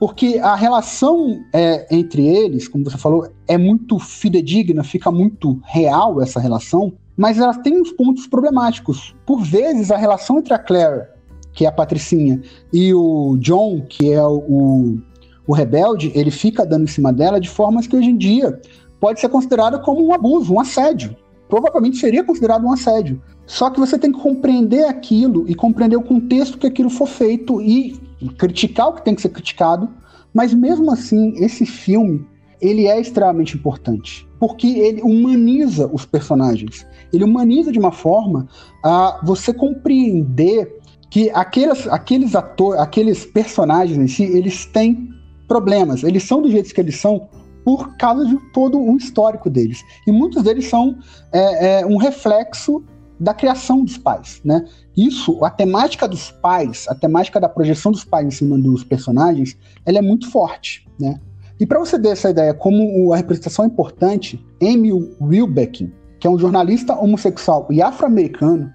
[0.01, 6.21] Porque a relação é, entre eles, como você falou, é muito fidedigna, fica muito real
[6.21, 9.15] essa relação, mas ela tem uns pontos problemáticos.
[9.25, 11.07] Por vezes, a relação entre a Claire,
[11.53, 14.99] que é a patricinha, e o John, que é o,
[15.47, 18.61] o rebelde, ele fica dando em cima dela de formas que hoje em dia
[18.99, 21.17] pode ser considerada como um abuso, um assédio.
[21.49, 23.23] Provavelmente seria considerado um assédio.
[23.47, 27.61] Só que você tem que compreender aquilo e compreender o contexto que aquilo foi feito
[27.61, 27.99] e
[28.37, 29.89] criticar o que tem que ser criticado,
[30.35, 32.27] mas mesmo assim, esse filme,
[32.61, 36.87] ele é extremamente importante, porque ele humaniza os personagens.
[37.13, 38.49] Ele humaniza de uma forma
[38.83, 40.81] a você compreender
[41.11, 45.09] que aqueles, aqueles atores, aqueles personagens em si, eles têm
[45.47, 47.29] problemas, eles são do jeito que eles são
[47.65, 49.83] por causa de todo um histórico deles.
[50.07, 50.99] E muitos deles são
[51.33, 52.85] é, é, um reflexo
[53.19, 54.65] da criação dos pais, né?
[54.97, 59.57] Isso, a temática dos pais, a temática da projeção dos pais em cima dos personagens,
[59.85, 61.19] ela é muito forte, né?
[61.59, 66.31] E para você ter essa ideia como a representação é importante, Emil Wilbeck, que é
[66.31, 68.71] um jornalista homossexual e afro-americano,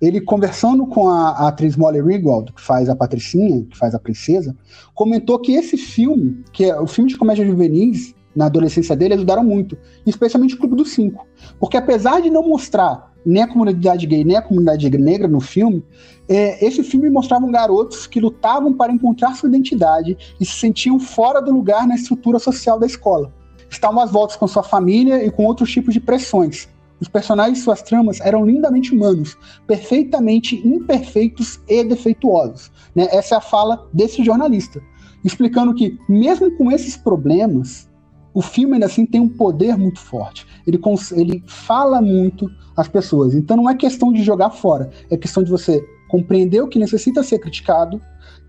[0.00, 3.98] ele conversando com a, a, atriz Molly Ringwald, que faz a Patricinha, que faz a
[3.98, 4.56] princesa,
[4.94, 9.44] comentou que esse filme, que é o filme de comédia juvenis, na adolescência dele, ajudaram
[9.44, 9.76] muito,
[10.06, 11.26] especialmente o Clube dos Cinco.
[11.60, 15.84] Porque apesar de não mostrar nem a comunidade gay, nem a comunidade negra no filme,
[16.28, 21.40] é, esse filme mostrava garotos que lutavam para encontrar sua identidade e se sentiam fora
[21.40, 23.32] do lugar na estrutura social da escola.
[23.68, 26.68] Estavam às voltas com sua família e com outros tipos de pressões.
[27.00, 32.70] Os personagens e suas tramas eram lindamente humanos, perfeitamente imperfeitos e defeituosos.
[32.94, 33.08] Né?
[33.10, 34.80] Essa é a fala desse jornalista,
[35.24, 37.90] explicando que, mesmo com esses problemas,
[38.34, 40.46] o filme ainda assim tem um poder muito forte.
[40.66, 40.80] Ele,
[41.12, 43.34] ele fala muito às pessoas.
[43.34, 47.22] Então não é questão de jogar fora, é questão de você compreender o que necessita
[47.22, 48.00] ser criticado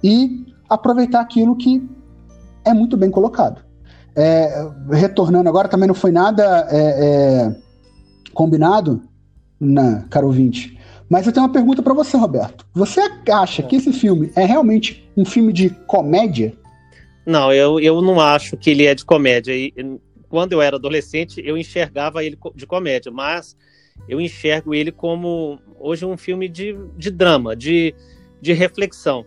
[0.03, 1.87] e aproveitar aquilo que
[2.65, 3.61] é muito bem colocado.
[4.15, 7.55] É, retornando agora, também não foi nada é, é,
[8.33, 9.01] combinado,
[9.59, 10.77] na caro ouvinte,
[11.09, 12.65] mas eu tenho uma pergunta para você, Roberto.
[12.73, 16.53] Você acha que esse filme é realmente um filme de comédia?
[17.25, 19.55] Não, eu, eu não acho que ele é de comédia.
[19.55, 19.73] E,
[20.29, 23.55] quando eu era adolescente, eu enxergava ele de comédia, mas
[24.09, 27.93] eu enxergo ele como hoje um filme de, de drama, de,
[28.41, 29.25] de reflexão.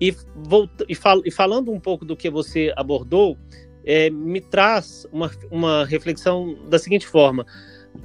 [0.00, 3.38] E, volta, e, fal, e falando um pouco do que você abordou,
[3.84, 7.46] é, me traz uma, uma reflexão da seguinte forma: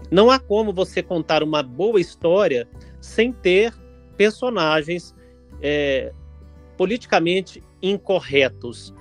[0.10, 2.68] não há como você contar uma boa história
[3.02, 3.74] sem ter
[4.16, 5.14] personagens
[5.62, 6.12] é,
[6.78, 8.94] politicamente incorretos.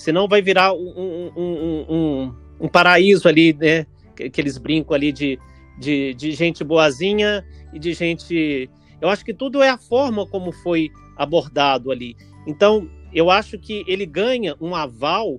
[0.00, 3.84] Senão vai virar um, um, um, um, paraíso ali, né?
[4.16, 5.38] Que eles brincam ali de,
[5.78, 8.70] de, de gente boazinha e de gente.
[8.98, 12.16] Eu acho que tudo é a forma como foi abordado ali.
[12.46, 15.38] Então, eu acho que ele ganha um aval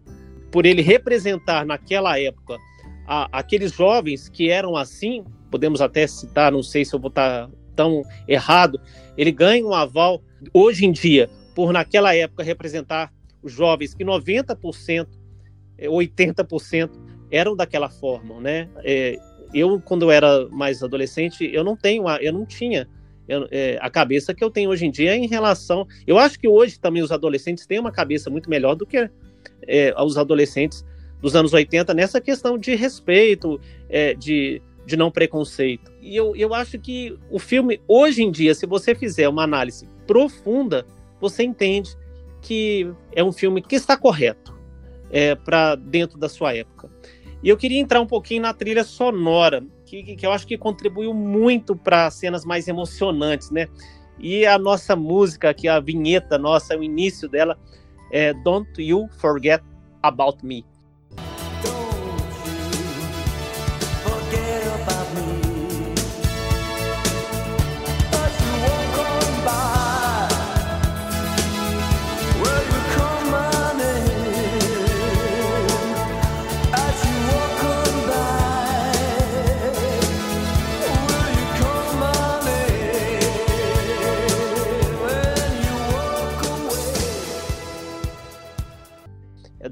[0.51, 2.55] por ele representar naquela época
[3.07, 7.49] a, aqueles jovens que eram assim, podemos até citar, não sei se eu vou estar
[7.75, 8.79] tão errado,
[9.17, 10.21] ele ganha um aval
[10.53, 15.07] hoje em dia por naquela época representar os jovens que 90%,
[15.79, 16.89] 80%
[17.31, 18.69] é, eram daquela forma, né?
[18.83, 19.17] É,
[19.53, 22.87] eu quando eu era mais adolescente, eu não tenho, eu não tinha
[23.27, 25.87] eu, é, a cabeça que eu tenho hoje em dia em relação.
[26.05, 29.09] Eu acho que hoje também os adolescentes têm uma cabeça muito melhor do que
[29.67, 30.83] é, os adolescentes
[31.21, 35.91] dos anos 80 nessa questão de respeito, é, de, de não preconceito.
[36.01, 39.87] E eu, eu acho que o filme, hoje em dia, se você fizer uma análise
[40.07, 40.85] profunda,
[41.19, 41.95] você entende
[42.41, 44.57] que é um filme que está correto
[45.09, 46.89] é, para dentro da sua época.
[47.43, 51.13] E eu queria entrar um pouquinho na trilha sonora, que, que eu acho que contribuiu
[51.13, 53.67] muito para cenas mais emocionantes, né?
[54.19, 57.57] E a nossa música, aqui, a vinheta nossa, o início dela,
[58.11, 59.63] é Don't You Forget
[60.03, 60.63] About Me.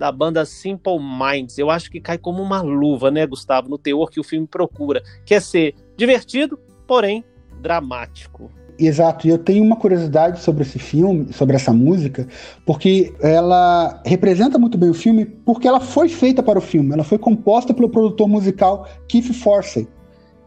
[0.10, 1.58] Da banda Simple Minds.
[1.58, 5.04] Eu acho que cai como uma luva, né, Gustavo, no teor que o filme procura,
[5.24, 7.24] que é ser divertido, porém
[7.62, 8.52] dramático.
[8.78, 12.26] Exato, e eu tenho uma curiosidade sobre esse filme, sobre essa música,
[12.66, 17.04] porque ela representa muito bem o filme, porque ela foi feita para o filme, ela
[17.04, 19.86] foi composta pelo produtor musical Keith Forsey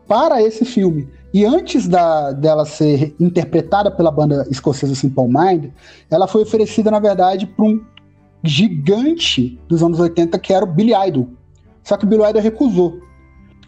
[0.09, 1.09] para esse filme.
[1.33, 5.71] E antes da, dela ser interpretada pela banda escocesa Simple Mind,
[6.11, 7.85] ela foi oferecida, na verdade, para um
[8.43, 11.29] gigante dos anos 80, que era o Billy Idol.
[11.83, 13.01] Só que o Billy Idol recusou.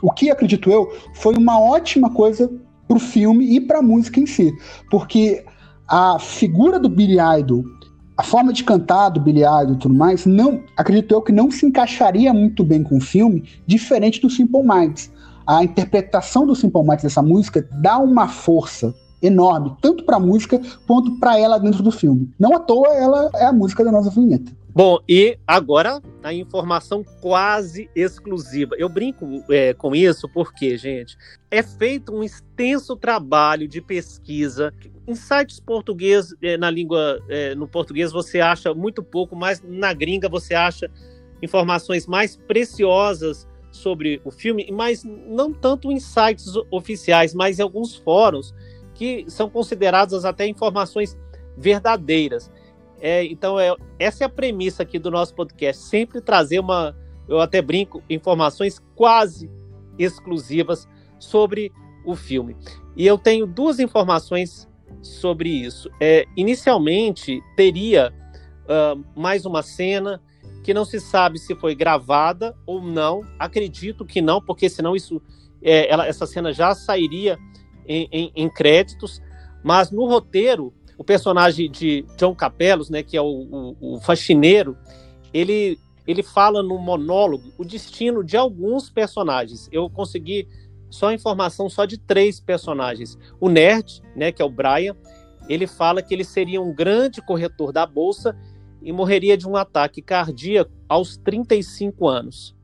[0.03, 2.51] O que, acredito eu, foi uma ótima coisa
[2.87, 4.53] pro filme e pra música em si.
[4.91, 5.45] Porque
[5.89, 7.65] a figura do Billy Idol,
[8.17, 11.51] a forma de cantar do Billy Idol e tudo mais, não, acredito eu que não
[11.51, 15.11] se encaixaria muito bem com o filme, diferente do Simple Minds.
[15.47, 20.61] A interpretação do Simple Minds dessa música dá uma força enorme, tanto para a música
[20.87, 22.31] quanto para ela dentro do filme.
[22.39, 24.53] Não à toa ela é a música da nossa vinheta.
[24.75, 28.75] Bom, e agora a informação quase exclusiva.
[28.77, 31.17] Eu brinco é, com isso porque, gente,
[31.49, 34.75] é feito um extenso trabalho de pesquisa.
[35.07, 39.93] Em sites português, é, na língua, é, no português você acha muito pouco, mas na
[39.93, 40.91] gringa você acha
[41.41, 47.95] informações mais preciosas sobre o filme, mas não tanto em sites oficiais, mas em alguns
[47.95, 48.53] fóruns
[48.93, 51.17] que são consideradas até informações
[51.57, 52.51] verdadeiras.
[53.01, 56.97] É, então, é, essa é a premissa aqui do nosso podcast, sempre trazer uma,
[57.29, 59.51] eu até brinco, informações quase
[59.99, 61.73] exclusivas sobre
[62.05, 62.57] o filme.
[62.97, 64.69] E eu tenho duas informações
[65.03, 65.91] sobre isso.
[66.01, 68.13] É, inicialmente, teria
[68.65, 70.21] uh, mais uma cena
[70.63, 73.23] que não se sabe se foi gravada ou não.
[73.39, 75.21] Acredito que não, porque senão isso,
[75.63, 77.39] é, ela, essa cena já sairia
[77.87, 79.21] em, em, em créditos.
[79.63, 83.27] Mas no roteiro o personagem de John Capelos, né, que é o,
[83.81, 84.77] o, o faxineiro,
[85.33, 89.69] ele, ele fala no monólogo o destino de alguns personagens.
[89.73, 90.49] Eu consegui
[90.91, 93.19] só informação só de três personagens.
[93.41, 94.95] O nerd, né, que é o Brian,
[95.49, 98.37] ele fala que ele seria um grande corretor da bolsa
[98.81, 102.55] e morreria de um ataque cardíaco aos 35 anos.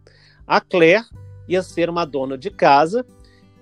[0.47, 1.05] A Claire
[1.49, 3.05] ia ser uma dona de casa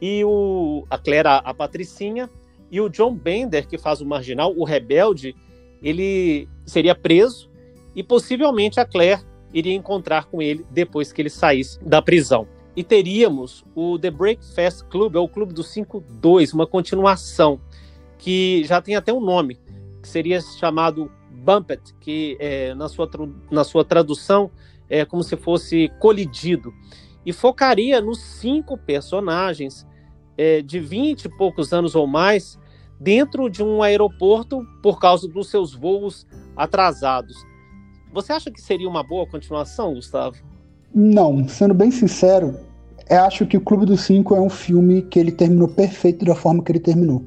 [0.00, 2.28] e o, a Claire, a, a Patricinha,
[2.70, 5.34] e o John Bender, que faz o marginal, o rebelde,
[5.82, 7.50] ele seria preso
[7.94, 12.46] e possivelmente a Claire iria encontrar com ele depois que ele saísse da prisão.
[12.76, 17.60] E teríamos o The Breakfast Club, é o Clube dos 5-2, uma continuação,
[18.18, 19.58] que já tem até um nome,
[20.00, 23.08] que seria chamado Bumpet, que é, na, sua,
[23.50, 24.50] na sua tradução
[24.88, 26.72] é como se fosse colidido.
[27.26, 29.86] e focaria nos cinco personagens
[30.38, 32.56] é, de 20 e poucos anos ou mais
[33.00, 36.26] dentro de um aeroporto por causa dos seus voos
[36.56, 37.36] atrasados.
[38.12, 40.36] Você acha que seria uma boa continuação, Gustavo?
[40.94, 42.56] Não, sendo bem sincero,
[43.08, 46.34] eu acho que o Clube dos Cinco é um filme que ele terminou perfeito da
[46.34, 47.22] forma que ele terminou.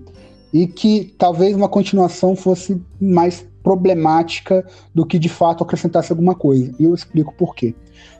[0.53, 6.73] E que talvez uma continuação fosse mais problemática do que de fato acrescentasse alguma coisa.
[6.79, 7.73] E eu explico por quê.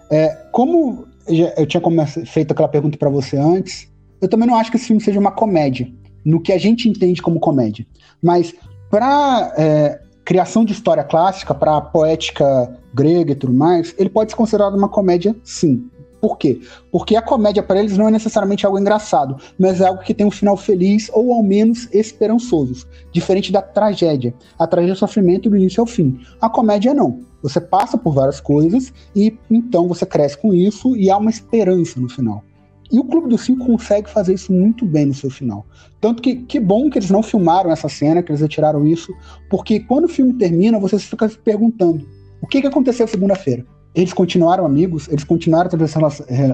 [0.09, 1.81] É, como eu tinha
[2.25, 3.90] feito aquela pergunta para você antes,
[4.21, 5.91] eu também não acho que esse filme seja uma comédia,
[6.23, 7.85] no que a gente entende como comédia.
[8.21, 8.53] Mas
[8.89, 14.37] para é, criação de história clássica, para poética grega e tudo mais, ele pode ser
[14.37, 15.89] considerado uma comédia, sim.
[16.21, 16.61] Por quê?
[16.91, 20.25] Porque a comédia para eles não é necessariamente algo engraçado, mas é algo que tem
[20.25, 24.31] um final feliz ou ao menos esperançoso, diferente da tragédia.
[24.59, 26.19] A tragédia é sofrimento do início ao fim.
[26.39, 27.21] A comédia não.
[27.41, 31.99] Você passa por várias coisas e então você cresce com isso e há uma esperança
[31.99, 32.43] no final.
[32.91, 35.65] E o Clube dos Cinco consegue fazer isso muito bem no seu final.
[36.01, 39.13] Tanto que que bom que eles não filmaram essa cena, que eles retiraram isso,
[39.49, 42.05] porque quando o filme termina, você fica se perguntando:
[42.41, 43.65] o que, que aconteceu segunda-feira?
[43.95, 45.07] Eles continuaram amigos?
[45.07, 45.97] Eles continuaram tendo esse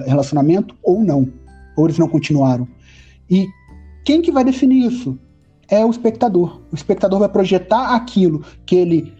[0.06, 1.28] relacionamento ou não?
[1.76, 2.68] Ou eles não continuaram?
[3.30, 3.46] E
[4.04, 5.18] quem que vai definir isso?
[5.68, 6.60] É o espectador.
[6.72, 9.12] O espectador vai projetar aquilo que ele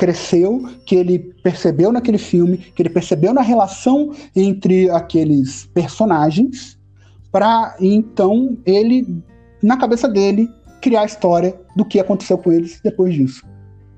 [0.00, 6.78] cresceu, que ele percebeu naquele filme, que ele percebeu na relação entre aqueles personagens,
[7.30, 9.22] para então ele,
[9.62, 10.48] na cabeça dele,
[10.80, 13.44] criar a história do que aconteceu com eles depois disso.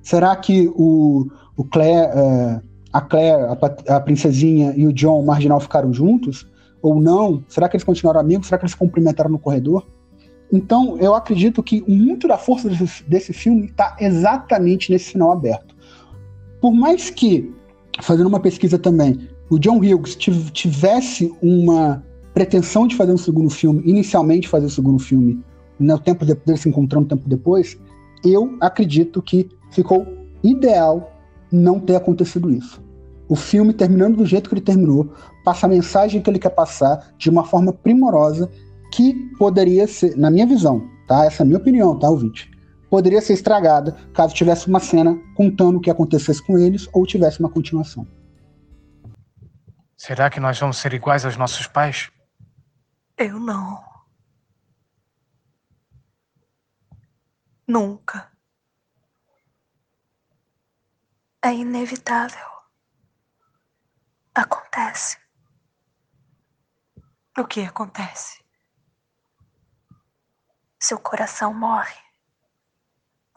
[0.02, 2.60] Será que o, o Claire, uh,
[2.92, 6.44] a Claire, a, a, princesinha e o John, o marginal, ficaram juntos?
[6.82, 7.44] Ou não?
[7.46, 8.48] Será que eles continuaram amigos?
[8.48, 9.86] Será que eles se cumprimentaram no corredor?
[10.52, 15.71] Então, eu acredito que muito da força desse, desse filme está exatamente nesse final aberto.
[16.62, 17.52] Por mais que,
[18.00, 23.82] fazendo uma pesquisa também, o John Hughes tivesse uma pretensão de fazer um segundo filme,
[23.84, 25.42] inicialmente fazer o segundo filme,
[25.76, 27.76] no tempo dele se encontrando um tempo depois,
[28.24, 30.06] eu acredito que ficou
[30.40, 31.12] ideal
[31.50, 32.80] não ter acontecido isso.
[33.28, 35.12] O filme terminando do jeito que ele terminou,
[35.44, 38.48] passa a mensagem que ele quer passar de uma forma primorosa
[38.92, 41.24] que poderia ser, na minha visão, tá?
[41.24, 42.51] Essa é a minha opinião, tá, ouvinte?
[42.92, 47.40] Poderia ser estragada caso tivesse uma cena contando o que acontecesse com eles ou tivesse
[47.40, 48.06] uma continuação.
[49.96, 52.12] Será que nós vamos ser iguais aos nossos pais?
[53.16, 53.82] Eu não.
[57.66, 58.30] Nunca.
[61.42, 62.46] É inevitável.
[64.34, 65.16] Acontece.
[67.38, 68.44] O que acontece?
[70.78, 72.01] Seu coração morre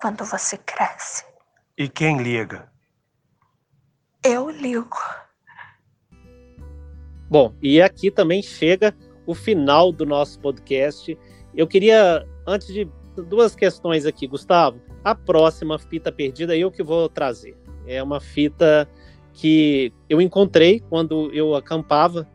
[0.06, 1.26] quando você cresce.
[1.76, 2.70] E quem liga?
[4.24, 4.99] Eu ligo.
[7.28, 8.95] Bom, e aqui também chega
[9.26, 11.18] o final do nosso podcast.
[11.56, 12.88] Eu queria, antes de
[13.28, 14.80] duas questões aqui, Gustavo.
[15.03, 17.58] A próxima fita perdida eu que vou trazer.
[17.88, 18.88] É uma fita
[19.34, 22.30] que eu encontrei quando eu acampava,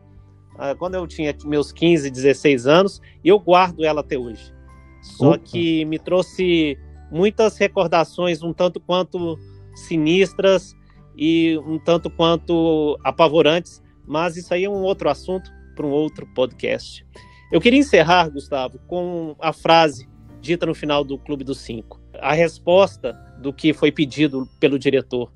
[0.57, 4.53] ah, quando eu tinha meus 15, 16 anos, e eu guardo ela até hoje.
[5.01, 5.39] Só Opa.
[5.39, 6.77] que me trouxe
[7.11, 9.37] muitas recordações um tanto quanto
[9.75, 10.75] sinistras
[11.15, 16.25] e um tanto quanto apavorantes, mas isso aí é um outro assunto para um outro
[16.33, 17.05] podcast.
[17.51, 20.09] Eu queria encerrar, Gustavo, com a frase
[20.39, 25.31] dita no final do Clube dos Cinco, a resposta do que foi pedido pelo diretor.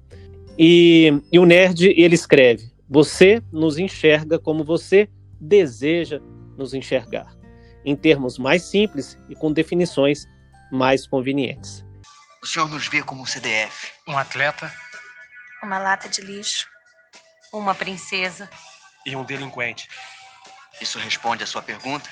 [0.57, 5.09] E, e o nerd ele escreve: Você nos enxerga como você
[5.39, 6.21] deseja
[6.57, 7.35] nos enxergar,
[7.83, 10.25] em termos mais simples e com definições
[10.71, 11.83] mais convenientes.
[12.41, 13.91] O senhor nos vê como um CDF.
[14.07, 14.71] Um atleta.
[15.63, 16.67] Uma lata de lixo.
[17.51, 18.49] Uma princesa.
[19.05, 19.87] E um delinquente.
[20.81, 22.09] Isso responde à sua pergunta?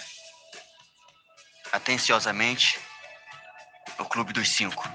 [1.71, 2.79] Atenciosamente,
[3.99, 4.89] o Clube dos Cinco.